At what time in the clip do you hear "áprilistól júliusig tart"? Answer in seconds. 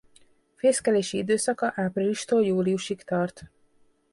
1.75-3.41